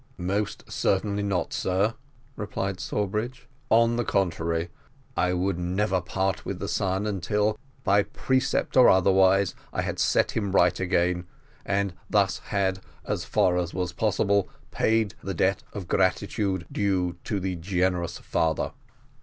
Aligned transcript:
"Most 0.17 0.63
certainly 0.67 1.21
not, 1.21 1.53
sir," 1.53 1.93
replied 2.35 2.79
Sawbridge; 2.79 3.47
"on 3.69 3.97
the 3.97 4.03
contrary, 4.03 4.69
I 5.15 5.33
would 5.33 5.59
never 5.59 6.01
part 6.01 6.43
with 6.43 6.57
the 6.57 6.67
son 6.67 7.05
until, 7.05 7.55
by 7.83 8.01
precept 8.01 8.75
or 8.75 8.89
otherwise, 8.89 9.53
I 9.71 9.83
had 9.83 9.99
set 9.99 10.31
him 10.31 10.53
right 10.53 10.79
again, 10.79 11.27
and 11.67 11.93
thus 12.09 12.39
had, 12.39 12.79
as 13.05 13.25
far 13.25 13.57
as 13.59 13.73
it 13.73 13.75
was 13.75 13.93
possible, 13.93 14.49
paid 14.71 15.13
the 15.21 15.35
debt 15.35 15.61
of 15.71 15.87
gratitude 15.87 16.65
due 16.71 17.17
to 17.25 17.39
the 17.39 17.55
generous 17.55 18.17
father." 18.17 18.71